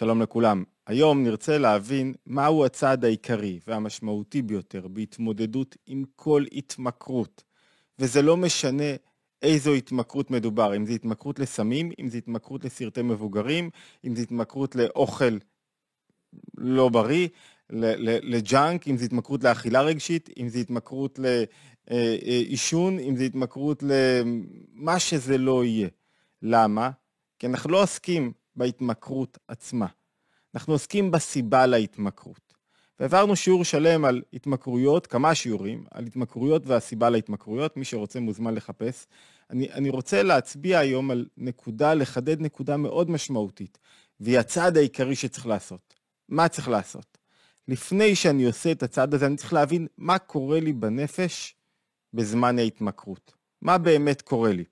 שלום 0.00 0.22
לכולם. 0.22 0.64
היום 0.86 1.24
נרצה 1.24 1.58
להבין 1.58 2.14
מהו 2.26 2.64
הצעד 2.64 3.04
העיקרי 3.04 3.60
והמשמעותי 3.66 4.42
ביותר 4.42 4.88
בהתמודדות 4.88 5.76
עם 5.86 6.04
כל 6.16 6.44
התמכרות. 6.52 7.44
וזה 7.98 8.22
לא 8.22 8.36
משנה 8.36 8.84
איזו 9.42 9.74
התמכרות 9.74 10.30
מדובר, 10.30 10.76
אם 10.76 10.86
זו 10.86 10.92
התמכרות 10.92 11.38
לסמים, 11.38 11.90
אם 12.00 12.08
זו 12.08 12.18
התמכרות 12.18 12.64
לסרטי 12.64 13.02
מבוגרים, 13.02 13.70
אם 14.06 14.16
זו 14.16 14.22
התמכרות 14.22 14.74
לאוכל 14.74 15.38
לא 16.58 16.88
בריא, 16.88 17.28
לג'אנק, 17.70 18.88
אם 18.88 18.96
זו 18.96 19.04
התמכרות 19.04 19.44
לאכילה 19.44 19.82
רגשית, 19.82 20.30
אם 20.38 20.48
זו 20.48 20.58
התמכרות 20.58 21.18
לעישון, 21.88 22.98
אם 22.98 23.16
זו 23.16 23.24
התמכרות 23.24 23.82
למה 23.82 24.98
שזה 24.98 25.38
לא 25.38 25.64
יהיה. 25.64 25.88
למה? 26.42 26.90
כי 27.38 27.46
אנחנו 27.46 27.70
לא 27.70 27.82
עוסקים 27.82 28.32
בהתמכרות 28.56 29.38
עצמה. 29.48 29.86
אנחנו 30.54 30.72
עוסקים 30.72 31.10
בסיבה 31.10 31.66
להתמכרות. 31.66 32.54
והעברנו 33.00 33.36
שיעור 33.36 33.64
שלם 33.64 34.04
על 34.04 34.22
התמכרויות, 34.32 35.06
כמה 35.06 35.34
שיעורים, 35.34 35.84
על 35.90 36.06
התמכרויות 36.06 36.66
והסיבה 36.66 37.10
להתמכרויות, 37.10 37.76
מי 37.76 37.84
שרוצה 37.84 38.20
מוזמן 38.20 38.54
לחפש. 38.54 39.06
אני, 39.50 39.72
אני 39.72 39.90
רוצה 39.90 40.22
להצביע 40.22 40.78
היום 40.78 41.10
על 41.10 41.26
נקודה, 41.36 41.94
לחדד 41.94 42.40
נקודה 42.40 42.76
מאוד 42.76 43.10
משמעותית, 43.10 43.78
והיא 44.20 44.38
הצעד 44.38 44.76
העיקרי 44.76 45.16
שצריך 45.16 45.46
לעשות. 45.46 45.94
מה 46.28 46.48
צריך 46.48 46.68
לעשות? 46.68 47.18
לפני 47.68 48.16
שאני 48.16 48.44
עושה 48.44 48.72
את 48.72 48.82
הצעד 48.82 49.14
הזה, 49.14 49.26
אני 49.26 49.36
צריך 49.36 49.52
להבין 49.52 49.86
מה 49.98 50.18
קורה 50.18 50.60
לי 50.60 50.72
בנפש 50.72 51.54
בזמן 52.14 52.58
ההתמכרות. 52.58 53.32
מה 53.62 53.78
באמת 53.78 54.22
קורה 54.22 54.52
לי? 54.52 54.64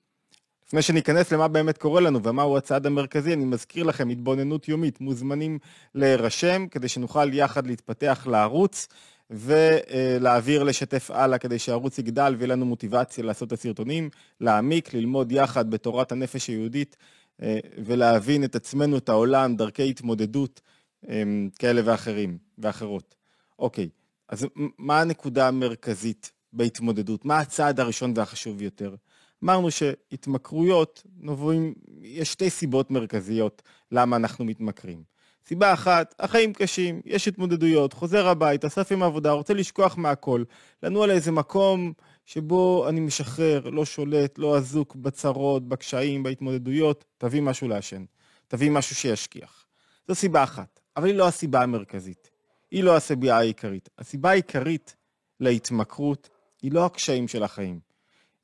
לפני 0.68 0.82
שניכנס 0.82 1.32
למה 1.32 1.48
באמת 1.48 1.78
קורה 1.78 2.00
לנו 2.00 2.22
ומהו 2.22 2.56
הצעד 2.56 2.86
המרכזי, 2.86 3.32
אני 3.32 3.44
מזכיר 3.44 3.84
לכם 3.84 4.08
התבוננות 4.08 4.68
יומית, 4.68 5.00
מוזמנים 5.00 5.58
להירשם 5.94 6.66
כדי 6.70 6.88
שנוכל 6.88 7.34
יחד 7.34 7.66
להתפתח 7.66 8.26
לערוץ 8.30 8.88
ולהעביר, 9.30 10.62
לשתף 10.62 11.10
הלאה 11.10 11.38
כדי 11.38 11.58
שהערוץ 11.58 11.98
יגדל 11.98 12.34
ויהיה 12.38 12.48
לנו 12.48 12.66
מוטיבציה 12.66 13.24
לעשות 13.24 13.48
את 13.48 13.52
הסרטונים, 13.52 14.10
להעמיק, 14.40 14.94
ללמוד 14.94 15.32
יחד 15.32 15.70
בתורת 15.70 16.12
הנפש 16.12 16.46
היהודית 16.46 16.96
אה, 17.42 17.58
ולהבין 17.84 18.44
את 18.44 18.56
עצמנו, 18.56 18.98
את 18.98 19.08
העולם, 19.08 19.56
דרכי 19.56 19.90
התמודדות 19.90 20.60
אה, 21.08 21.22
כאלה 21.58 21.80
ואחרים 21.84 22.38
ואחרות. 22.58 23.14
אוקיי, 23.58 23.88
אז 24.28 24.46
מה 24.78 25.00
הנקודה 25.00 25.48
המרכזית 25.48 26.32
בהתמודדות? 26.52 27.24
מה 27.24 27.38
הצעד 27.38 27.80
הראשון 27.80 28.12
והחשוב 28.16 28.62
יותר? 28.62 28.94
אמרנו 29.44 29.70
שהתמכרויות 29.70 31.02
נובעים, 31.16 31.74
יש 32.02 32.32
שתי 32.32 32.50
סיבות 32.50 32.90
מרכזיות 32.90 33.62
למה 33.92 34.16
אנחנו 34.16 34.44
מתמכרים. 34.44 35.02
סיבה 35.46 35.72
אחת, 35.72 36.14
החיים 36.18 36.52
קשים, 36.52 37.00
יש 37.04 37.28
התמודדויות, 37.28 37.92
חוזר 37.92 38.28
הביתה, 38.28 38.68
סף 38.68 38.92
עם 38.92 39.02
העבודה, 39.02 39.32
רוצה 39.32 39.54
לשכוח 39.54 39.96
מהכל, 39.96 40.44
לנוע 40.82 41.06
לאיזה 41.06 41.32
מקום 41.32 41.92
שבו 42.26 42.88
אני 42.88 43.00
משחרר, 43.00 43.70
לא 43.70 43.84
שולט, 43.84 44.38
לא 44.38 44.56
אזוק 44.56 44.96
בצרות, 44.96 45.68
בקשיים, 45.68 46.22
בהתמודדויות, 46.22 47.04
תביא 47.18 47.42
משהו 47.42 47.68
לעשן, 47.68 48.04
תביא 48.48 48.70
משהו 48.70 48.96
שישכיח. 48.96 49.66
זו 50.08 50.14
סיבה 50.14 50.42
אחת, 50.42 50.80
אבל 50.96 51.06
היא 51.06 51.14
לא 51.14 51.28
הסיבה 51.28 51.62
המרכזית. 51.62 52.30
היא 52.70 52.84
לא 52.84 52.96
הסיבה 52.96 53.36
העיקרית. 53.36 53.88
הסיבה 53.98 54.30
העיקרית 54.30 54.96
להתמכרות 55.40 56.28
היא 56.62 56.72
לא 56.72 56.86
הקשיים 56.86 57.28
של 57.28 57.42
החיים, 57.42 57.80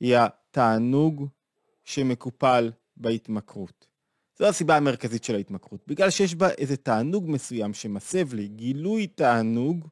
היא 0.04 0.18
תענוג 0.50 1.26
שמקופל 1.84 2.72
בהתמכרות. 2.96 3.86
זו 4.38 4.46
הסיבה 4.46 4.76
המרכזית 4.76 5.24
של 5.24 5.34
ההתמכרות. 5.34 5.80
בגלל 5.86 6.10
שיש 6.10 6.34
בה 6.34 6.50
איזה 6.50 6.76
תענוג 6.76 7.30
מסוים 7.30 7.74
שמסב 7.74 8.34
לי, 8.34 8.48
גילוי 8.48 9.06
תענוג, 9.06 9.88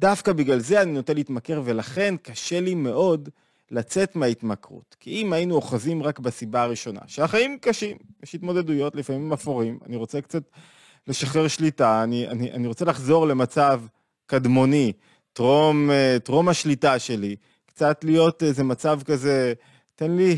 דווקא 0.00 0.32
בגלל 0.32 0.58
זה 0.58 0.82
אני 0.82 0.92
נוטה 0.92 1.14
להתמכר, 1.14 1.62
ולכן 1.64 2.14
קשה 2.22 2.60
לי 2.60 2.74
מאוד 2.74 3.28
לצאת 3.70 4.16
מההתמכרות. 4.16 4.96
כי 5.00 5.10
אם 5.10 5.32
היינו 5.32 5.54
אוחזים 5.54 6.02
רק 6.02 6.18
בסיבה 6.18 6.62
הראשונה, 6.62 7.00
שהחיים 7.06 7.58
קשים, 7.60 7.96
יש 8.22 8.34
התמודדויות, 8.34 8.96
לפעמים 8.96 9.32
אפורים, 9.32 9.78
אני 9.86 9.96
רוצה 9.96 10.20
קצת 10.20 10.42
לשחרר 11.06 11.48
שליטה, 11.48 12.02
אני, 12.02 12.28
אני, 12.28 12.52
אני 12.52 12.66
רוצה 12.66 12.84
לחזור 12.84 13.26
למצב 13.26 13.82
קדמוני, 14.26 14.92
טרום, 15.32 15.90
אה, 15.90 16.16
טרום 16.24 16.48
השליטה 16.48 16.98
שלי, 16.98 17.36
קצת 17.78 18.04
להיות 18.04 18.42
איזה 18.42 18.64
מצב 18.64 19.00
כזה, 19.04 19.54
תן 19.94 20.16
לי, 20.16 20.36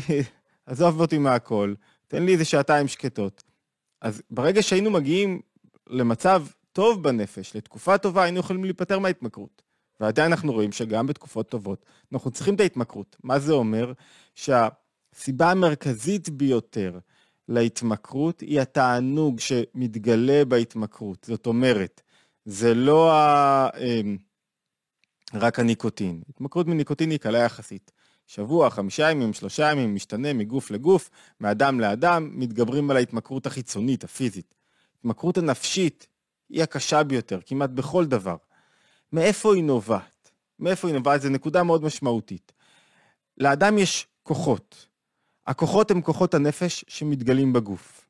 עזוב 0.65 1.01
אותי 1.01 1.17
מהכל, 1.17 1.73
תן 2.07 2.23
לי 2.23 2.33
איזה 2.33 2.45
שעתיים 2.45 2.87
שקטות. 2.87 3.43
אז 4.01 4.21
ברגע 4.29 4.63
שהיינו 4.63 4.91
מגיעים 4.91 5.41
למצב 5.89 6.45
טוב 6.71 7.03
בנפש, 7.03 7.55
לתקופה 7.55 7.97
טובה, 7.97 8.23
היינו 8.23 8.39
יכולים 8.39 8.63
להיפטר 8.63 8.99
מההתמכרות. 8.99 9.61
ועדיין 9.99 10.31
אנחנו 10.31 10.53
רואים 10.53 10.71
שגם 10.71 11.07
בתקופות 11.07 11.49
טובות 11.49 11.85
אנחנו 12.13 12.31
צריכים 12.31 12.55
את 12.55 12.59
ההתמכרות. 12.59 13.15
מה 13.23 13.39
זה 13.39 13.53
אומר? 13.53 13.93
שהסיבה 14.35 15.51
המרכזית 15.51 16.29
ביותר 16.29 16.99
להתמכרות 17.49 18.39
היא 18.39 18.61
התענוג 18.61 19.39
שמתגלה 19.39 20.45
בהתמכרות. 20.45 21.25
זאת 21.27 21.45
אומרת, 21.45 22.01
זה 22.45 22.73
לא 22.73 23.13
ה... 23.13 23.69
רק 25.33 25.59
הניקוטין. 25.59 26.21
התמכרות 26.29 26.67
מניקוטין 26.67 27.11
היא 27.11 27.19
קלה 27.19 27.39
יחסית. 27.39 27.91
שבוע, 28.27 28.69
חמישה 28.69 29.11
ימים, 29.11 29.33
שלושה 29.33 29.71
ימים, 29.71 29.95
משתנה 29.95 30.33
מגוף 30.33 30.71
לגוף, 30.71 31.09
מאדם 31.39 31.79
לאדם, 31.79 32.29
מתגברים 32.33 32.91
על 32.91 32.97
ההתמכרות 32.97 33.45
החיצונית, 33.45 34.03
הפיזית. 34.03 34.55
התמכרות 34.99 35.37
הנפשית 35.37 36.07
היא 36.49 36.63
הקשה 36.63 37.03
ביותר, 37.03 37.39
כמעט 37.45 37.69
בכל 37.69 38.05
דבר. 38.05 38.35
מאיפה 39.13 39.55
היא 39.55 39.63
נובעת? 39.63 40.31
מאיפה 40.59 40.87
היא 40.87 40.95
נובעת? 40.95 41.21
זו 41.21 41.29
נקודה 41.29 41.63
מאוד 41.63 41.83
משמעותית. 41.83 42.51
לאדם 43.37 43.77
יש 43.77 44.07
כוחות. 44.23 44.87
הכוחות 45.47 45.91
הם 45.91 46.01
כוחות 46.01 46.33
הנפש 46.33 46.85
שמתגלים 46.87 47.53
בגוף. 47.53 48.05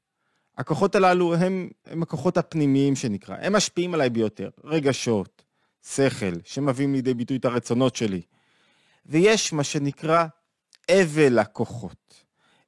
הכוחות 0.58 0.96
הללו 0.96 1.36
הם, 1.36 1.70
הם 1.86 2.04
הכוחות 2.04 2.38
הפנימיים 2.38 2.96
שנקרא, 2.96 3.36
הם 3.40 3.54
משפיעים 3.54 3.94
עליי 3.94 4.10
ביותר. 4.10 4.50
רגשות, 4.64 5.44
שכל, 5.88 6.34
שמביאים 6.44 6.94
לידי 6.94 7.14
ביטוי 7.14 7.38
את 7.38 7.46
הרצונות 7.46 7.96
שלי. 7.96 8.22
ויש 9.06 9.54
מה 9.54 9.64
שנקרא 9.64 10.26
אבל 10.92 11.40
הכוחות, 11.40 12.24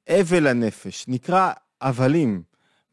אבל 0.10 0.48
הנפש, 0.48 1.06
נקרא 1.08 1.52
הבלים. 1.82 2.44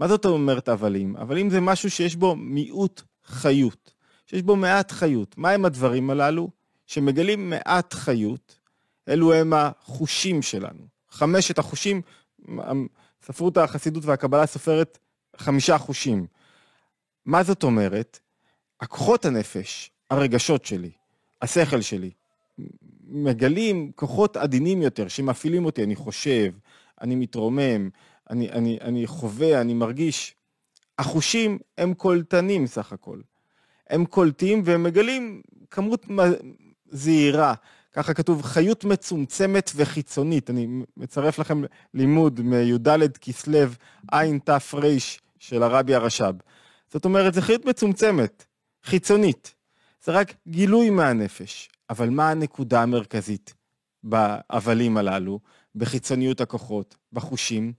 מה 0.00 0.08
זאת 0.08 0.24
אומרת 0.24 0.68
הבלים? 0.68 1.16
הבלים 1.16 1.50
זה 1.50 1.60
משהו 1.60 1.90
שיש 1.90 2.16
בו 2.16 2.36
מיעוט 2.36 3.02
חיות, 3.24 3.94
שיש 4.26 4.42
בו 4.42 4.56
מעט 4.56 4.92
חיות. 4.92 5.38
מה 5.38 5.50
הם 5.50 5.64
הדברים 5.64 6.10
הללו? 6.10 6.50
שמגלים 6.86 7.50
מעט 7.50 7.94
חיות, 7.94 8.58
אלו 9.08 9.32
הם 9.32 9.52
החושים 9.52 10.42
שלנו. 10.42 10.86
חמשת 11.10 11.58
החושים, 11.58 12.02
ספרות 13.22 13.56
החסידות 13.56 14.04
והקבלה 14.04 14.46
סופרת 14.46 14.98
חמישה 15.36 15.78
חושים. 15.78 16.26
מה 17.26 17.42
זאת 17.42 17.62
אומרת? 17.62 18.20
הכוחות 18.80 19.24
הנפש, 19.24 19.90
הרגשות 20.10 20.64
שלי, 20.64 20.90
השכל 21.42 21.80
שלי, 21.80 22.10
מגלים 23.08 23.92
כוחות 23.94 24.36
עדינים 24.36 24.82
יותר 24.82 25.08
שמפעילים 25.08 25.64
אותי, 25.64 25.84
אני 25.84 25.96
חושב, 25.96 26.52
אני 27.00 27.14
מתרומם, 27.14 27.88
אני, 28.30 28.50
אני, 28.50 28.78
אני 28.80 29.06
חווה, 29.06 29.60
אני 29.60 29.74
מרגיש. 29.74 30.34
החושים 30.98 31.58
הם 31.78 31.94
קולטנים 31.94 32.66
סך 32.66 32.92
הכל. 32.92 33.20
הם 33.90 34.04
קולטים 34.04 34.62
והם 34.64 34.82
מגלים 34.82 35.42
כמות 35.70 36.06
זהירה. 36.90 37.54
ככה 37.92 38.14
כתוב, 38.14 38.42
חיות 38.42 38.84
מצומצמת 38.84 39.70
וחיצונית. 39.76 40.50
אני 40.50 40.68
מצרף 40.96 41.38
לכם 41.38 41.62
לימוד 41.94 42.40
מי"ד 42.40 43.16
כסלו 43.20 43.58
עתר 44.12 44.56
של 45.38 45.62
הרבי 45.62 45.94
הרש"ב. 45.94 46.34
זאת 46.92 47.04
אומרת, 47.04 47.34
זו 47.34 47.40
חיות 47.40 47.64
מצומצמת, 47.64 48.44
חיצונית. 48.84 49.54
זה 50.04 50.12
רק 50.12 50.34
גילוי 50.48 50.90
מהנפש. 50.90 51.68
אבל 51.90 52.10
מה 52.10 52.30
הנקודה 52.30 52.82
המרכזית 52.82 53.54
בהבלים 54.02 54.96
הללו, 54.96 55.40
בחיצוניות 55.74 56.40
הכוחות, 56.40 56.96
בחושים? 57.12 57.72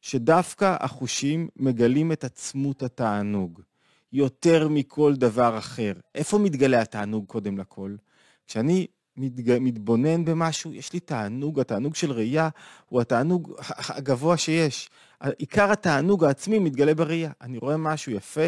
שדווקא 0.00 0.76
החושים 0.80 1.48
מגלים 1.56 2.12
את 2.12 2.24
עצמות 2.24 2.82
התענוג, 2.82 3.60
יותר 4.12 4.68
מכל 4.68 5.14
דבר 5.16 5.58
אחר. 5.58 5.92
איפה 6.14 6.38
מתגלה 6.38 6.80
התענוג 6.80 7.26
קודם 7.26 7.58
לכל? 7.58 7.96
כשאני 8.46 8.86
מתג... 9.16 9.58
מתבונן 9.60 10.24
במשהו, 10.24 10.74
יש 10.74 10.92
לי 10.92 11.00
תענוג, 11.00 11.60
התענוג 11.60 11.94
של 11.94 12.12
ראייה 12.12 12.48
הוא 12.88 13.00
התענוג 13.00 13.54
הגבוה 13.88 14.36
שיש. 14.36 14.90
עיקר 15.38 15.72
התענוג 15.72 16.24
העצמי 16.24 16.58
מתגלה 16.58 16.94
בראייה. 16.94 17.32
אני 17.40 17.58
רואה 17.58 17.76
משהו 17.76 18.12
יפה, 18.12 18.46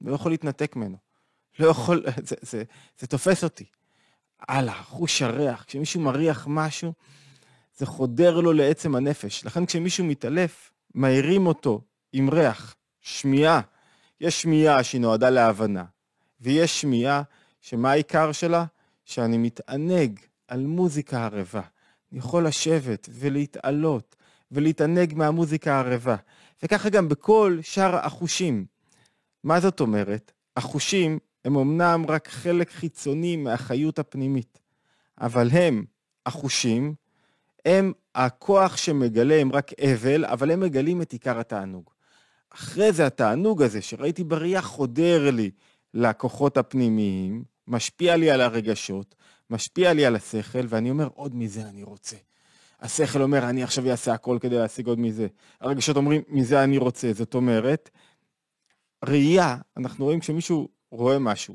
לא 0.00 0.14
יכול 0.14 0.32
להתנתק 0.32 0.76
ממנו. 0.76 1.05
לא 1.58 1.66
יכול, 1.66 2.04
זה, 2.22 2.36
זה, 2.42 2.62
זה 2.98 3.06
תופס 3.06 3.44
אותי. 3.44 3.64
הלאה, 4.48 4.82
חוש 4.82 5.22
הריח, 5.22 5.64
כשמישהו 5.64 6.00
מריח 6.00 6.46
משהו, 6.50 6.92
זה 7.76 7.86
חודר 7.86 8.40
לו 8.40 8.52
לעצם 8.52 8.94
הנפש. 8.94 9.44
לכן 9.44 9.66
כשמישהו 9.66 10.04
מתעלף, 10.04 10.70
מעירים 10.94 11.46
אותו 11.46 11.80
עם 12.12 12.30
ריח, 12.30 12.76
שמיעה, 13.00 13.60
יש 14.20 14.42
שמיעה 14.42 14.84
שהיא 14.84 15.00
נועדה 15.00 15.30
להבנה, 15.30 15.84
ויש 16.40 16.80
שמיעה 16.80 17.22
שמה 17.60 17.90
העיקר 17.90 18.32
שלה? 18.32 18.64
שאני 19.04 19.38
מתענג 19.38 20.20
על 20.48 20.66
מוזיקה 20.66 21.24
ערבה. 21.24 21.62
אני 22.12 22.18
יכול 22.18 22.46
לשבת 22.46 23.08
ולהתעלות 23.12 24.16
ולהתענג 24.52 25.14
מהמוזיקה 25.14 25.74
הערבה. 25.74 26.16
וככה 26.62 26.88
גם 26.88 27.08
בכל 27.08 27.58
שאר 27.62 27.96
החושים. 27.96 28.66
מה 29.44 29.60
זאת 29.60 29.80
אומרת? 29.80 30.32
החושים 30.56 31.18
הם 31.46 31.56
אמנם 31.56 32.04
רק 32.08 32.28
חלק 32.28 32.70
חיצוני 32.70 33.36
מהחיות 33.36 33.98
הפנימית, 33.98 34.58
אבל 35.20 35.48
הם, 35.50 35.84
החושים, 36.26 36.94
הם 37.66 37.92
הכוח 38.14 38.76
שמגלה, 38.76 39.34
הם 39.34 39.52
רק 39.52 39.70
אבל, 39.80 40.24
אבל 40.24 40.50
הם 40.50 40.60
מגלים 40.60 41.02
את 41.02 41.12
עיקר 41.12 41.38
התענוג. 41.38 41.90
אחרי 42.50 42.92
זה 42.92 43.06
התענוג 43.06 43.62
הזה 43.62 43.82
שראיתי 43.82 44.24
בראייה 44.24 44.62
חודר 44.62 45.30
לי 45.30 45.50
לכוחות 45.94 46.56
הפנימיים, 46.56 47.44
משפיע 47.66 48.16
לי 48.16 48.30
על 48.30 48.40
הרגשות, 48.40 49.14
משפיע 49.50 49.92
לי 49.92 50.06
על 50.06 50.16
השכל, 50.16 50.66
ואני 50.68 50.90
אומר, 50.90 51.08
עוד 51.14 51.34
מזה 51.34 51.62
אני 51.62 51.82
רוצה. 51.82 52.16
השכל 52.80 53.22
אומר, 53.22 53.48
אני 53.48 53.62
עכשיו 53.62 53.90
אעשה 53.90 54.12
הכל 54.12 54.38
כדי 54.40 54.58
להשיג 54.58 54.86
עוד 54.86 55.00
מזה. 55.00 55.26
הרגשות 55.60 55.96
אומרים, 55.96 56.22
מזה 56.28 56.64
אני 56.64 56.78
רוצה. 56.78 57.12
זאת 57.12 57.34
אומרת, 57.34 57.90
ראייה, 59.04 59.56
אנחנו 59.76 60.04
רואים 60.04 60.20
כשמישהו 60.20 60.75
רואה 60.96 61.18
משהו, 61.18 61.54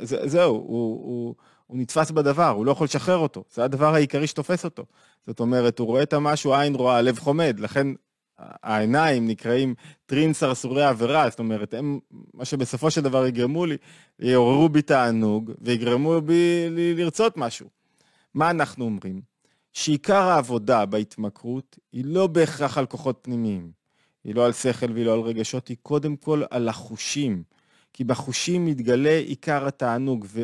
זה, 0.00 0.28
זהו, 0.28 0.54
הוא, 0.54 0.64
הוא, 1.04 1.34
הוא 1.66 1.78
נתפס 1.78 2.10
בדבר, 2.10 2.48
הוא 2.48 2.66
לא 2.66 2.70
יכול 2.70 2.84
לשחרר 2.84 3.16
אותו, 3.16 3.44
זה 3.54 3.64
הדבר 3.64 3.94
העיקרי 3.94 4.26
שתופס 4.26 4.64
אותו. 4.64 4.84
זאת 5.26 5.40
אומרת, 5.40 5.78
הוא 5.78 5.86
רואה 5.86 6.02
את 6.02 6.12
המשהו, 6.12 6.54
העין 6.54 6.74
רואה, 6.74 6.96
הלב 6.96 7.18
חומד, 7.18 7.60
לכן 7.60 7.86
העיניים 8.38 9.28
נקראים 9.28 9.74
טרין 10.06 10.32
סרסורי 10.32 10.84
עבירה, 10.84 11.30
זאת 11.30 11.38
אומרת, 11.38 11.74
הם, 11.74 11.98
מה 12.34 12.44
שבסופו 12.44 12.90
של 12.90 13.00
דבר 13.00 13.26
יגרמו 13.26 13.66
לי, 13.66 13.76
יעוררו 14.18 14.68
בי 14.68 14.82
תענוג 14.82 15.52
ויגרמו 15.60 16.20
בי 16.20 16.66
לרצות 16.70 17.36
משהו. 17.36 17.68
מה 18.34 18.50
אנחנו 18.50 18.84
אומרים? 18.84 19.20
שעיקר 19.72 20.22
העבודה 20.22 20.86
בהתמכרות 20.86 21.78
היא 21.92 22.04
לא 22.04 22.26
בהכרח 22.26 22.78
על 22.78 22.86
כוחות 22.86 23.18
פנימיים, 23.22 23.70
היא 24.24 24.34
לא 24.34 24.46
על 24.46 24.52
שכל 24.52 24.92
והיא 24.92 25.06
לא 25.06 25.12
על 25.12 25.20
רגשות, 25.20 25.68
היא 25.68 25.76
קודם 25.82 26.16
כל 26.16 26.42
על 26.50 26.68
החושים. 26.68 27.42
כי 27.92 28.04
בחושים 28.04 28.66
מתגלה 28.66 29.16
עיקר 29.16 29.66
התענוג, 29.66 30.26
ו... 30.28 30.42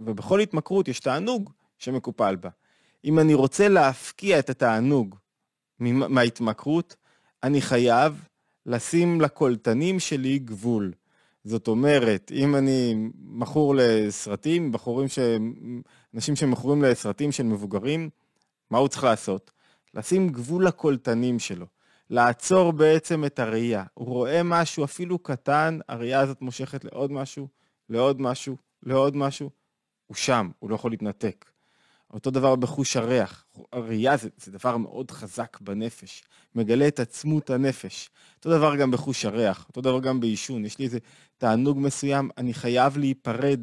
ובכל 0.00 0.40
התמכרות 0.40 0.88
יש 0.88 1.00
תענוג 1.00 1.50
שמקופל 1.78 2.36
בה. 2.36 2.48
אם 3.04 3.18
אני 3.18 3.34
רוצה 3.34 3.68
להפקיע 3.68 4.38
את 4.38 4.50
התענוג 4.50 5.16
מההתמכרות, 5.78 6.96
אני 7.42 7.60
חייב 7.60 8.24
לשים 8.66 9.20
לקולטנים 9.20 10.00
שלי 10.00 10.38
גבול. 10.38 10.92
זאת 11.44 11.68
אומרת, 11.68 12.32
אם 12.34 12.56
אני 12.56 12.94
מכור 13.14 13.74
לסרטים, 13.76 14.72
בחורים 14.72 15.08
ש... 15.08 15.18
אנשים 16.14 16.36
שמכורים 16.36 16.82
לסרטים 16.82 17.32
של 17.32 17.42
מבוגרים, 17.42 18.10
מה 18.70 18.78
הוא 18.78 18.88
צריך 18.88 19.04
לעשות? 19.04 19.50
לשים 19.94 20.28
גבול 20.28 20.66
לקולטנים 20.66 21.38
שלו. 21.38 21.66
לעצור 22.10 22.72
בעצם 22.72 23.24
את 23.24 23.38
הראייה. 23.38 23.84
הוא 23.94 24.08
רואה 24.08 24.42
משהו 24.42 24.84
אפילו 24.84 25.18
קטן, 25.18 25.78
הראייה 25.88 26.20
הזאת 26.20 26.42
מושכת 26.42 26.84
לעוד 26.84 27.12
משהו, 27.12 27.48
לעוד 27.88 28.20
משהו, 28.20 28.56
לעוד 28.82 29.16
משהו. 29.16 29.50
הוא 30.06 30.16
שם, 30.16 30.50
הוא 30.58 30.70
לא 30.70 30.74
יכול 30.74 30.90
להתנתק. 30.90 31.44
אותו 32.10 32.30
דבר 32.30 32.56
בחוש 32.56 32.96
הריח. 32.96 33.44
הראייה 33.72 34.16
זה, 34.16 34.28
זה 34.36 34.52
דבר 34.52 34.76
מאוד 34.76 35.10
חזק 35.10 35.58
בנפש, 35.60 36.22
מגלה 36.54 36.88
את 36.88 37.00
עצמות 37.00 37.50
הנפש. 37.50 38.10
אותו 38.36 38.50
דבר 38.50 38.76
גם 38.76 38.90
בחוש 38.90 39.24
הריח, 39.24 39.64
אותו 39.68 39.80
דבר 39.80 40.00
גם 40.00 40.20
בעישון. 40.20 40.64
יש 40.64 40.78
לי 40.78 40.84
איזה 40.84 40.98
תענוג 41.38 41.78
מסוים, 41.78 42.30
אני 42.38 42.54
חייב 42.54 42.98
להיפרד, 42.98 43.60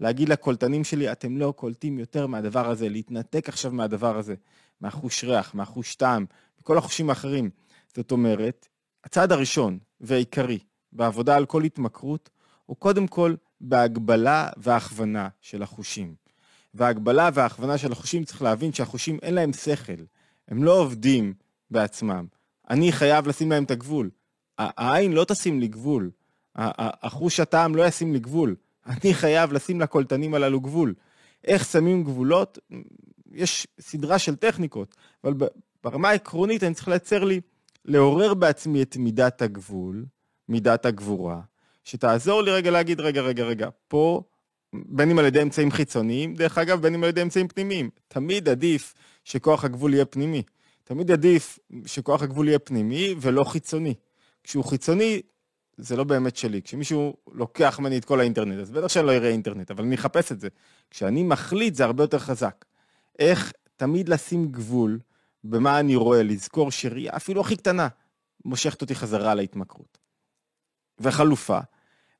להגיד 0.00 0.28
לקולטנים 0.28 0.84
שלי, 0.84 1.12
אתם 1.12 1.36
לא 1.36 1.52
קולטים 1.56 1.98
יותר 1.98 2.26
מהדבר 2.26 2.70
הזה, 2.70 2.88
להתנתק 2.88 3.48
עכשיו 3.48 3.72
מהדבר 3.72 4.18
הזה, 4.18 4.34
מהחוש 4.80 5.24
ריח, 5.24 5.54
מהחוש 5.54 5.94
טעם, 5.94 6.26
מכל 6.60 6.78
החושים 6.78 7.10
האחרים. 7.10 7.50
זאת 7.96 8.12
אומרת, 8.12 8.68
הצעד 9.04 9.32
הראשון 9.32 9.78
והעיקרי 10.00 10.58
בעבודה 10.92 11.36
על 11.36 11.46
כל 11.46 11.64
התמכרות, 11.64 12.30
הוא 12.66 12.76
קודם 12.76 13.06
כל 13.06 13.34
בהגבלה 13.60 14.48
והכוונה 14.56 15.28
של 15.40 15.62
החושים. 15.62 16.14
וההגבלה 16.74 17.30
וההכוונה 17.34 17.78
של 17.78 17.92
החושים, 17.92 18.24
צריך 18.24 18.42
להבין 18.42 18.72
שהחושים 18.72 19.18
אין 19.22 19.34
להם 19.34 19.52
שכל, 19.52 20.02
הם 20.48 20.64
לא 20.64 20.80
עובדים 20.80 21.34
בעצמם. 21.70 22.26
אני 22.70 22.92
חייב 22.92 23.28
לשים 23.28 23.50
להם 23.50 23.64
את 23.64 23.70
הגבול. 23.70 24.10
העין 24.58 25.12
לא 25.12 25.24
תשים 25.24 25.60
לי 25.60 25.68
גבול, 25.68 26.10
החוש 26.54 27.40
הטעם 27.40 27.74
לא 27.74 27.86
ישים 27.86 28.12
לי 28.12 28.18
גבול. 28.18 28.56
אני 28.86 29.14
חייב 29.14 29.52
לשים 29.52 29.80
לקולטנים 29.80 30.34
הללו 30.34 30.60
גבול. 30.60 30.94
איך 31.44 31.64
שמים 31.64 32.04
גבולות? 32.04 32.58
יש 33.32 33.66
סדרה 33.80 34.18
של 34.18 34.36
טכניקות, 34.36 34.96
אבל 35.24 35.34
ברמה 35.84 36.08
העקרונית 36.08 36.64
אני 36.64 36.74
צריך 36.74 36.88
לייצר 36.88 37.24
לי, 37.24 37.40
לעורר 37.84 38.34
בעצמי 38.34 38.82
את 38.82 38.96
מידת 38.96 39.42
הגבול, 39.42 40.04
מידת 40.48 40.86
הגבורה, 40.86 41.40
שתעזור 41.84 42.42
לי 42.42 42.50
רגע 42.50 42.70
להגיד, 42.70 43.00
רגע, 43.00 43.20
רגע, 43.20 43.44
רגע, 43.44 43.68
פה 43.88 44.22
בין 44.72 45.10
אם 45.10 45.18
על 45.18 45.24
ידי 45.24 45.42
אמצעים 45.42 45.70
חיצוניים, 45.70 46.34
דרך 46.34 46.58
אגב, 46.58 46.82
בין 46.82 46.94
אם 46.94 47.02
על 47.02 47.08
ידי 47.08 47.22
אמצעים 47.22 47.48
פנימיים. 47.48 47.90
תמיד 48.08 48.48
עדיף 48.48 48.94
שכוח 49.24 49.64
הגבול 49.64 49.94
יהיה 49.94 50.04
פנימי. 50.04 50.42
תמיד 50.84 51.10
עדיף 51.10 51.58
שכוח 51.86 52.22
הגבול 52.22 52.48
יהיה 52.48 52.58
פנימי 52.58 53.14
ולא 53.20 53.44
חיצוני. 53.44 53.94
כשהוא 54.44 54.64
חיצוני, 54.64 55.22
זה 55.76 55.96
לא 55.96 56.04
באמת 56.04 56.36
שלי. 56.36 56.62
כשמישהו 56.62 57.16
לוקח 57.32 57.80
ממני 57.80 57.98
את 57.98 58.04
כל 58.04 58.20
האינטרנט, 58.20 58.58
אז 58.60 58.70
בטח 58.70 58.88
שאני 58.88 59.06
לא 59.06 59.12
אראה 59.12 59.28
אינטרנט, 59.28 59.70
אבל 59.70 59.84
אני 59.84 59.94
אחפש 59.94 60.32
את 60.32 60.40
זה. 60.40 60.48
כשאני 60.90 61.22
מחליט, 61.22 61.74
זה 61.74 61.84
הרבה 61.84 62.04
יותר 62.04 62.18
חזק. 62.18 62.64
איך 63.18 63.52
תמיד 63.76 64.08
לשים 64.08 64.46
גבול 64.52 64.98
במה 65.44 65.80
אני 65.80 65.96
רואה, 65.96 66.22
לזכור 66.22 66.70
שראייה, 66.70 67.16
אפילו 67.16 67.40
הכי 67.40 67.56
קטנה, 67.56 67.88
מושכת 68.44 68.82
אותי 68.82 68.94
חזרה 68.94 69.34
להתמכרות. 69.34 69.98
וחלופה, 70.98 71.58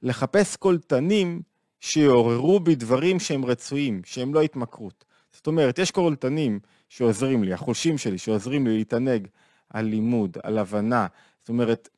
לחפש 0.03 0.57
קולטנים 0.57 1.43
שיעוררו 1.81 2.61
בי 2.61 2.75
דברים 2.75 3.21
שהם 3.21 3.45
רצויים, 3.45 4.03
שהם 4.05 4.35
לא 4.35 4.43
התמכרות. 4.43 5.05
זאת 5.33 5.47
אומרת, 5.47 5.79
יש 5.79 5.91
קולטנים 5.91 6.61
שעוזרים 6.89 7.45
לי, 7.45 7.53
החושים 7.53 7.99
שלי 7.99 8.19
שעוזרים 8.19 8.67
לי 8.67 8.77
להתענג 8.77 9.29
על 9.71 9.85
לימוד, 9.85 10.37
על 10.43 10.59
הבנה. 10.59 11.07
זאת 11.41 11.49
אומרת, 11.49 11.89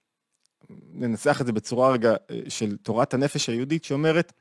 ננסח 0.93 1.41
את 1.41 1.47
זה 1.47 1.53
בצורה 1.53 1.93
רגע 1.93 2.15
אה, 2.31 2.41
של 2.49 2.77
תורת 2.77 3.15
הנפש 3.15 3.49
היהודית 3.49 3.85
שאומרת, 3.85 4.33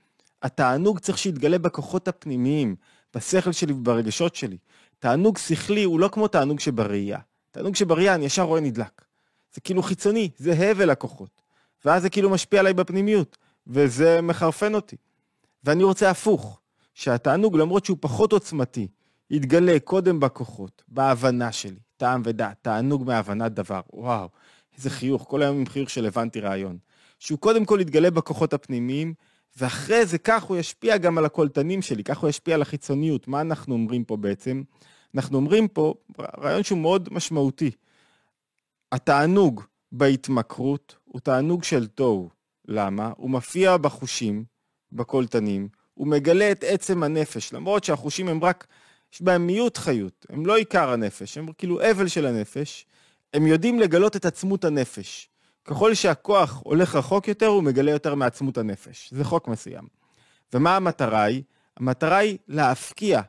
התענוג 0.42 1.00
צריך 1.00 1.18
שיתגלה 1.18 1.58
בכוחות 1.58 2.08
הפנימיים, 2.08 2.76
בשכל 3.16 3.52
שלי 3.52 3.74
וברגשות 3.74 4.36
שלי. 4.36 4.58
תענוג 5.02 5.38
שכלי 5.38 5.84
הוא 5.84 6.00
לא 6.00 6.08
כמו 6.08 6.28
תענוג 6.28 6.60
שבראייה. 6.60 7.20
תענוג 7.52 7.76
שבראייה 7.76 8.16
אני 8.16 8.26
ישר 8.26 8.42
רואה 8.42 8.62
נדלק. 8.62 9.02
זה 9.54 9.62
כאילו 9.62 9.84
חיצוני, 9.84 10.30
זה 10.38 10.54
הבל 10.54 10.90
הכוחות. 10.90 11.42
ואז 11.86 12.02
זה 12.02 12.10
כאילו 12.10 12.30
משפיע 12.30 12.60
עליי 12.60 12.74
בפנימיות, 12.74 13.38
וזה 13.68 14.22
מחרפן 14.22 14.76
אותי. 14.76 14.96
ואני 15.64 15.84
רוצה 15.84 16.10
הפוך, 16.10 16.60
שהתענוג, 16.94 17.58
למרות 17.58 17.86
שהוא 17.86 17.98
פחות 18.02 18.34
עוצמתי, 18.34 18.88
יתגלה 19.30 19.78
קודם 19.84 20.20
בכוחות, 20.20 20.84
בהבנה 20.88 21.52
שלי, 21.52 21.80
טעם 21.98 22.22
ודעת, 22.26 22.58
תענוג 22.62 23.04
מהבנת 23.06 23.52
דבר. 23.52 23.82
וואו, 23.94 24.30
איזה 24.78 24.90
חיוך, 24.90 25.26
כל 25.30 25.42
היום 25.42 25.58
עם 25.58 25.66
חיוך 25.66 25.90
של 25.90 26.06
הבנתי 26.06 26.40
רעיון. 26.40 26.78
שהוא 27.20 27.40
קודם 27.40 27.66
כל 27.66 27.78
יתגלה 27.82 28.12
בכוחות 28.12 28.54
הפנימיים, 28.54 29.14
ואחרי 29.58 30.06
זה 30.06 30.18
כך 30.18 30.44
הוא 30.44 30.58
ישפיע 30.58 30.98
גם 30.98 31.18
על 31.18 31.26
הקולטנים 31.26 31.82
שלי, 31.82 32.04
כך 32.04 32.18
הוא 32.18 32.30
ישפיע 32.30 32.56
על 32.56 32.62
החיצוניות. 32.62 33.28
מה 33.28 33.42
אנחנו 33.42 33.74
אומרים 33.74 34.04
פה 34.04 34.18
בעצם? 34.18 34.64
אנחנו 35.16 35.38
אומרים 35.38 35.68
פה 35.68 35.94
רעיון 36.20 36.64
שהוא 36.64 36.80
מאוד 36.80 37.10
משמעותי. 37.12 37.72
התענוג 38.92 39.64
בהתמכרות 39.92 40.96
הוא 41.04 41.22
תענוג 41.22 41.64
של 41.64 41.88
תוהו. 41.88 42.30
למה? 42.68 43.12
הוא 43.18 43.30
מופיע 43.30 43.78
בחושים, 43.78 44.44
בקולטנים, 44.92 45.68
הוא 45.94 46.08
מגלה 46.08 46.52
את 46.52 46.64
עצם 46.68 47.04
הנפש, 47.04 47.54
למרות 47.54 47.84
שהחושים 47.84 48.28
הם 48.28 48.44
רק, 48.44 48.68
יש 49.14 49.22
בהם 49.22 49.48
מיעוט 49.48 49.78
חיות, 49.78 50.26
הם 50.30 50.46
לא 50.46 50.58
עיקר 50.58 50.90
הנפש, 50.90 51.38
הם 51.38 51.52
כאילו 51.58 51.92
אבל 51.92 52.08
של 52.08 52.26
הנפש, 52.26 52.86
הם 53.34 53.48
יודעים 53.48 53.80
לגלות 53.80 54.16
את 54.16 54.26
עצמות 54.26 54.66
הנפש. 54.66 55.30
ככל 55.66 55.94
שהכוח 55.94 56.62
הולך 56.66 56.96
רחוק 56.96 57.28
יותר, 57.28 57.48
הוא 57.48 57.64
מגלה 57.64 57.92
יותר 57.92 58.16
מעצמות 58.16 58.58
הנפש. 58.58 59.14
זה 59.14 59.24
חוק 59.24 59.48
מסוים. 59.48 59.88
ומה 60.54 60.76
המטרה 60.76 61.24
היא? 61.24 61.44
המטרה 61.78 62.18
היא 62.18 62.38
להפקיע 62.48 63.22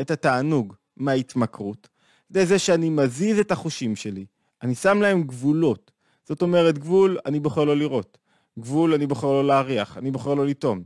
את 0.00 0.10
התענוג 0.10 0.74
מההתמכרות, 0.96 1.88
זה 2.28 2.46
זה 2.46 2.58
שאני 2.58 2.90
מזיז 2.90 3.38
את 3.38 3.52
החושים 3.52 3.96
שלי, 3.96 4.26
אני 4.62 4.74
שם 4.74 5.02
להם 5.02 5.22
גבולות. 5.22 5.90
זאת 6.24 6.42
אומרת, 6.42 6.78
גבול, 6.78 7.18
אני 7.26 7.40
בוחר 7.40 7.64
לא 7.64 7.76
לראות. 7.76 8.18
גבול, 8.58 8.94
אני 8.94 9.06
בוחר 9.06 9.26
לא 9.26 9.46
להריח, 9.46 9.98
אני 9.98 10.10
בוחר 10.10 10.34
לא 10.34 10.46
לטעום. 10.46 10.82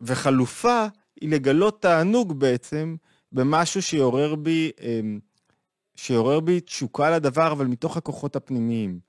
וחלופה 0.00 0.86
היא 1.20 1.30
לגלות 1.30 1.82
תענוג 1.82 2.38
בעצם 2.38 2.96
במשהו 3.32 3.82
שיעורר 3.82 4.34
בי, 4.34 4.70
אמ, 4.80 5.18
שיעורר 5.96 6.40
בי 6.40 6.60
תשוקה 6.60 7.10
לדבר, 7.10 7.52
אבל 7.52 7.66
מתוך 7.66 7.96
הכוחות 7.96 8.36
הפנימיים, 8.36 9.00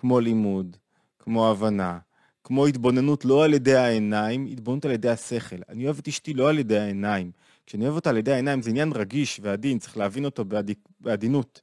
כמו 0.00 0.20
לימוד, 0.20 0.76
כמו 1.18 1.50
הבנה, 1.50 1.98
כמו 2.44 2.66
התבוננות 2.66 3.24
לא 3.24 3.44
על 3.44 3.54
ידי 3.54 3.76
העיניים, 3.76 4.46
התבוננות 4.46 4.84
על 4.84 4.90
ידי 4.90 5.08
השכל. 5.08 5.56
אני 5.68 5.84
אוהב 5.84 5.98
את 5.98 6.08
אשתי 6.08 6.34
לא 6.34 6.48
על 6.48 6.58
ידי 6.58 6.78
העיניים. 6.78 7.30
כשאני 7.66 7.84
אוהב 7.84 7.94
אותה 7.94 8.10
על 8.10 8.16
ידי 8.16 8.32
העיניים 8.32 8.62
זה 8.62 8.70
עניין 8.70 8.92
רגיש 8.92 9.40
ועדין, 9.42 9.78
צריך 9.78 9.96
להבין 9.96 10.24
אותו 10.24 10.44
בעד... 10.44 10.70
בעדינות. 11.00 11.60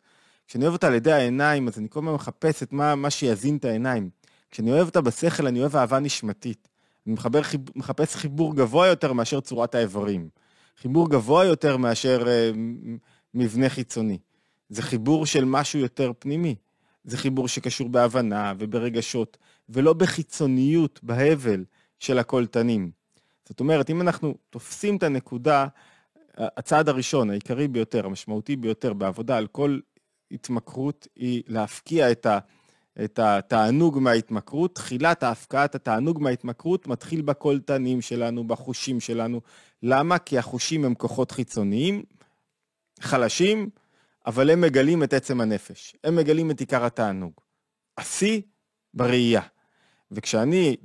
כשאני 0.47 0.63
אוהב 0.63 0.73
אותה 0.73 0.87
על 0.87 0.93
ידי 0.93 1.11
העיניים, 1.11 1.67
אז 1.67 1.79
אני 1.79 1.87
כל 1.89 1.99
הזמן 1.99 2.13
מחפש 2.13 2.63
את 2.63 2.73
מה, 2.73 2.95
מה 2.95 3.09
שיזין 3.09 3.57
את 3.57 3.65
העיניים. 3.65 4.09
כשאני 4.51 4.71
אוהב 4.71 4.87
אותה 4.87 5.01
בשכל, 5.01 5.47
אני 5.47 5.59
אוהב 5.61 5.75
אהבה 5.75 5.99
נשמתית. 5.99 6.67
אני 7.07 7.13
מחבר, 7.13 7.41
מחפש 7.75 8.15
חיבור 8.15 8.55
גבוה 8.55 8.87
יותר 8.87 9.13
מאשר 9.13 9.39
צורת 9.39 9.75
האיברים. 9.75 10.29
חיבור 10.81 11.09
גבוה 11.09 11.45
יותר 11.45 11.77
מאשר 11.77 12.27
אה, 12.27 12.51
מבנה 13.33 13.69
חיצוני. 13.69 14.17
זה 14.69 14.81
חיבור 14.81 15.25
של 15.25 15.45
משהו 15.45 15.79
יותר 15.79 16.11
פנימי. 16.19 16.55
זה 17.03 17.17
חיבור 17.17 17.47
שקשור 17.47 17.89
בהבנה 17.89 18.53
וברגשות, 18.59 19.37
ולא 19.69 19.93
בחיצוניות, 19.93 20.99
בהבל 21.03 21.65
של 21.99 22.19
הקולטנים. 22.19 22.91
זאת 23.49 23.59
אומרת, 23.59 23.89
אם 23.89 24.01
אנחנו 24.01 24.35
תופסים 24.49 24.97
את 24.97 25.03
הנקודה, 25.03 25.67
הצעד 26.37 26.89
הראשון, 26.89 27.29
העיקרי 27.29 27.67
ביותר, 27.67 28.05
המשמעותי 28.05 28.55
ביותר 28.55 28.93
בעבודה 28.93 29.37
על 29.37 29.47
כל 29.47 29.79
התמכרות, 30.31 31.07
היא 31.15 31.43
להפקיע 31.47 32.11
את, 32.11 32.25
ה, 32.25 32.39
את 33.03 33.19
התענוג 33.19 33.99
מההתמכרות. 33.99 34.75
תחילת 34.75 35.23
ההפקעת 35.23 35.75
התענוג 35.75 36.21
מההתמכרות 36.21 36.87
מתחיל 36.87 37.21
בקולטנים 37.21 38.01
שלנו, 38.01 38.47
בחושים 38.47 38.99
שלנו. 38.99 39.41
למה? 39.83 40.17
כי 40.17 40.37
החושים 40.37 40.85
הם 40.85 40.95
כוחות 40.95 41.31
חיצוניים, 41.31 42.03
חלשים, 42.99 43.69
אבל 44.27 44.49
הם 44.49 44.61
מגלים 44.61 45.03
את 45.03 45.13
עצם 45.13 45.41
הנפש. 45.41 45.95
הם 46.03 46.15
מגלים 46.15 46.51
את 46.51 46.59
עיקר 46.59 46.85
התענוג. 46.85 47.31
השיא 47.97 48.41
בראייה. 48.93 49.41
וכשאני 50.11 50.75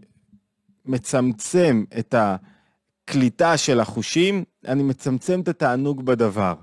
מצמצם 0.87 1.85
את 1.99 2.15
הקליטה 2.19 3.57
של 3.57 3.81
החושים, 3.81 4.45
אני 4.67 4.83
מצמצם 4.83 5.41
את 5.41 5.49
התענוג 5.49 6.07
בדבר. 6.07 6.55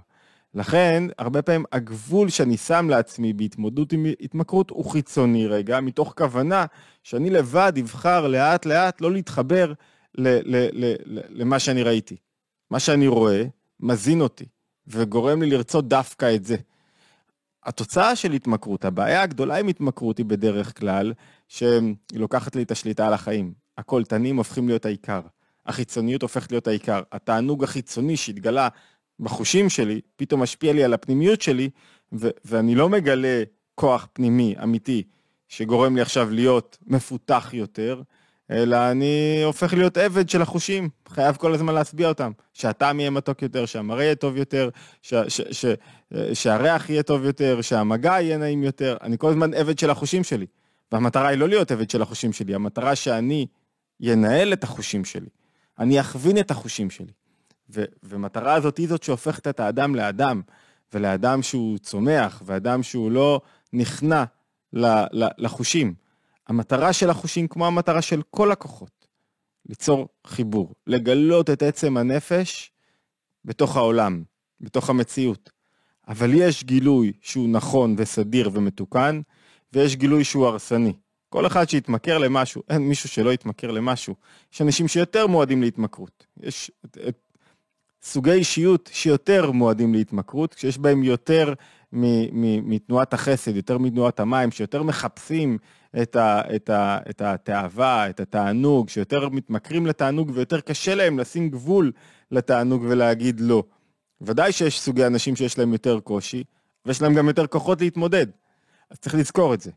לכן, 0.53 1.03
הרבה 1.17 1.41
פעמים 1.41 1.63
הגבול 1.71 2.29
שאני 2.29 2.57
שם 2.57 2.89
לעצמי 2.89 3.33
בהתמודדות 3.33 3.93
עם 3.93 4.05
התמכרות 4.21 4.69
הוא 4.69 4.91
חיצוני 4.91 5.47
רגע, 5.47 5.79
מתוך 5.79 6.13
כוונה 6.17 6.65
שאני 7.03 7.29
לבד 7.29 7.73
אבחר 7.79 8.27
לאט 8.27 8.65
לאט 8.65 9.01
לא 9.01 9.11
להתחבר 9.11 9.73
ל- 10.15 10.55
ל- 10.55 10.69
ל- 10.85 11.21
למה 11.29 11.59
שאני 11.59 11.83
ראיתי. 11.83 12.17
מה 12.71 12.79
שאני 12.79 13.07
רואה 13.07 13.43
מזין 13.79 14.21
אותי 14.21 14.45
וגורם 14.89 15.41
לי 15.41 15.49
לרצות 15.49 15.87
דווקא 15.87 16.35
את 16.35 16.45
זה. 16.45 16.55
התוצאה 17.63 18.15
של 18.15 18.31
התמכרות, 18.31 18.85
הבעיה 18.85 19.21
הגדולה 19.21 19.55
עם 19.55 19.67
התמכרות 19.67 20.17
היא 20.17 20.25
בדרך 20.25 20.79
כלל 20.79 21.13
שהיא 21.47 21.95
לוקחת 22.13 22.55
לי 22.55 22.63
את 22.63 22.71
השליטה 22.71 23.07
על 23.07 23.13
החיים. 23.13 23.53
הקולטנים 23.77 24.37
הופכים 24.37 24.67
להיות 24.67 24.85
העיקר. 24.85 25.21
החיצוניות 25.65 26.21
הופכת 26.21 26.51
להיות 26.51 26.67
העיקר. 26.67 27.01
התענוג 27.11 27.63
החיצוני 27.63 28.17
שהתגלה 28.17 28.67
בחושים 29.19 29.69
שלי, 29.69 30.01
פתאום 30.15 30.43
משפיע 30.43 30.73
לי 30.73 30.83
על 30.83 30.93
הפנימיות 30.93 31.41
שלי, 31.41 31.69
ו- 32.13 32.29
ואני 32.45 32.75
לא 32.75 32.89
מגלה 32.89 33.43
כוח 33.75 34.07
פנימי 34.13 34.55
אמיתי 34.63 35.03
שגורם 35.47 35.95
לי 35.95 36.01
עכשיו 36.01 36.29
להיות 36.29 36.77
מפותח 36.87 37.49
יותר, 37.53 38.01
אלא 38.51 38.91
אני 38.91 39.41
הופך 39.43 39.73
להיות 39.73 39.97
עבד 39.97 40.29
של 40.29 40.41
החושים, 40.41 40.89
חייב 41.09 41.35
כל 41.35 41.53
הזמן 41.53 41.73
להשביע 41.73 42.07
אותם. 42.09 42.31
שהטעם 42.53 42.99
יהיה 42.99 43.09
מתוק 43.09 43.41
יותר, 43.41 43.65
שהמראה 43.65 44.03
יהיה 44.03 44.15
טוב 44.15 44.37
יותר, 44.37 44.69
ש- 45.01 45.13
ש- 45.13 45.41
ש- 45.51 45.75
שהריח 46.33 46.89
יהיה 46.89 47.03
טוב 47.03 47.25
יותר, 47.25 47.61
שהמגע 47.61 48.11
יהיה 48.11 48.37
נעים 48.37 48.63
יותר. 48.63 48.97
אני 49.01 49.17
כל 49.17 49.29
הזמן 49.29 49.53
עבד 49.53 49.79
של 49.79 49.89
החושים 49.89 50.23
שלי. 50.23 50.45
והמטרה 50.91 51.27
היא 51.27 51.37
לא 51.37 51.49
להיות 51.49 51.71
עבד 51.71 51.89
של 51.89 52.01
החושים 52.01 52.33
שלי, 52.33 52.55
המטרה 52.55 52.95
שאני 52.95 53.45
ינהל 53.99 54.53
את 54.53 54.63
החושים 54.63 55.05
שלי. 55.05 55.29
אני 55.79 55.99
אכווין 55.99 56.37
את 56.37 56.51
החושים 56.51 56.89
שלי. 56.89 57.11
ו- 57.75 57.83
ומטרה 58.03 58.53
הזאת 58.53 58.77
היא 58.77 58.87
זאת 58.87 59.03
שהופכת 59.03 59.47
את 59.47 59.59
האדם 59.59 59.95
לאדם, 59.95 60.41
ולאדם 60.93 61.41
שהוא 61.43 61.77
צומח, 61.77 62.41
ואדם 62.45 62.83
שהוא 62.83 63.11
לא 63.11 63.41
נכנע 63.73 64.23
לחושים. 65.37 65.93
המטרה 66.49 66.93
של 66.93 67.09
החושים 67.09 67.47
כמו 67.47 67.67
המטרה 67.67 68.01
של 68.01 68.21
כל 68.29 68.51
הכוחות, 68.51 69.07
ליצור 69.69 70.07
חיבור, 70.27 70.73
לגלות 70.87 71.49
את 71.49 71.63
עצם 71.63 71.97
הנפש 71.97 72.71
בתוך 73.45 73.77
העולם, 73.77 74.23
בתוך 74.61 74.89
המציאות. 74.89 75.49
אבל 76.07 76.33
יש 76.33 76.63
גילוי 76.63 77.13
שהוא 77.21 77.49
נכון 77.49 77.95
וסדיר 77.97 78.49
ומתוקן, 78.53 79.21
ויש 79.73 79.95
גילוי 79.95 80.23
שהוא 80.23 80.47
הרסני. 80.47 80.93
כל 81.29 81.47
אחד 81.47 81.69
שיתמכר 81.69 82.17
למשהו, 82.17 82.63
אין 82.69 82.81
מישהו 82.81 83.09
שלא 83.09 83.33
יתמכר 83.33 83.71
למשהו. 83.71 84.15
יש 84.53 84.61
אנשים 84.61 84.87
שיותר 84.87 85.27
מועדים 85.27 85.61
להתמכרות. 85.61 86.25
יש 86.39 86.71
את, 86.85 86.97
את 87.07 87.17
סוגי 88.01 88.31
אישיות 88.31 88.89
שיותר 88.93 89.51
מועדים 89.51 89.93
להתמכרות, 89.93 90.53
כשיש 90.53 90.77
בהם 90.77 91.03
יותר 91.03 91.53
מתנועת 92.63 93.13
החסד, 93.13 93.55
יותר 93.55 93.77
מתנועת 93.77 94.19
המים, 94.19 94.51
שיותר 94.51 94.83
מחפשים 94.83 95.57
את, 96.01 96.15
ה, 96.15 96.41
את, 96.55 96.69
ה, 96.69 96.97
את 97.09 97.21
התאווה, 97.21 98.09
את 98.09 98.19
התענוג, 98.19 98.89
שיותר 98.89 99.29
מתמכרים 99.29 99.85
לתענוג 99.85 100.31
ויותר 100.33 100.59
קשה 100.59 100.95
להם 100.95 101.19
לשים 101.19 101.49
גבול 101.49 101.91
לתענוג 102.31 102.85
ולהגיד 102.89 103.39
לא. 103.39 103.63
ודאי 104.21 104.51
שיש 104.51 104.79
סוגי 104.79 105.05
אנשים 105.05 105.35
שיש 105.35 105.57
להם 105.57 105.73
יותר 105.73 105.99
קושי, 105.99 106.43
ויש 106.85 107.01
להם 107.01 107.13
גם 107.13 107.27
יותר 107.27 107.47
כוחות 107.47 107.81
להתמודד. 107.81 108.27
אז 108.89 108.99
צריך 108.99 109.15
לזכור 109.15 109.53
את 109.53 109.61
זה. 109.61 109.71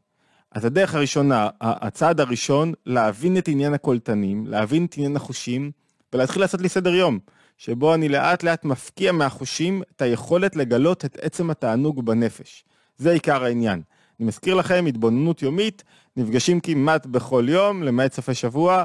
אז 0.53 0.65
הדרך 0.65 0.95
הראשונה, 0.95 1.49
הצעד 1.61 2.21
הראשון, 2.21 2.73
להבין 2.87 3.39
את 3.39 3.49
עניין 3.49 3.75
הקולטנים, 3.75 4.47
להבין 4.47 4.85
את 4.85 4.95
עניין 4.97 5.17
החושים, 5.17 5.71
ולהתחיל 6.13 6.43
לעשות 6.43 6.61
לי 6.61 6.69
סדר 6.69 6.95
יום. 6.95 7.19
שבו 7.59 7.95
אני 7.95 8.09
לאט 8.09 8.43
לאט 8.43 8.65
מפקיע 8.65 9.13
מהחושים 9.13 9.83
את 9.97 10.03
היכולת 10.03 10.57
לגלות 10.57 11.05
את 11.05 11.19
עצם 11.23 11.51
התענוג 11.51 12.07
בנפש. 12.07 12.65
זה 12.97 13.13
עיקר 13.13 13.45
העניין. 13.45 13.83
אני 14.23 14.29
מזכיר 14.29 14.55
לכם, 14.55 14.85
התבוננות 14.89 15.43
יומית, 15.43 15.85
נפגשים 16.17 16.61
כמעט 16.61 17.07
בכל 17.07 17.47
יום, 17.49 17.83
למעט 17.83 18.13
סופי 18.13 18.35
שבוע, 18.35 18.85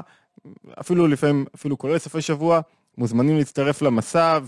אפילו 0.80 1.06
לפעמים, 1.06 1.44
אפילו 1.54 1.78
כולל 1.78 1.98
סופי 1.98 2.22
שבוע, 2.22 2.60
מוזמנים 2.98 3.36
להצטרף 3.36 3.82
למסע 3.82 4.38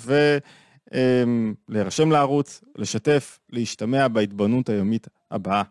ולהירשם 1.68 2.11
לערוץ, 2.11 2.64
לשתף, 2.76 3.38
להשתמע 3.50 4.09
בהתבוננות 4.09 4.68
היומית 4.68 5.09
הבאה. 5.30 5.62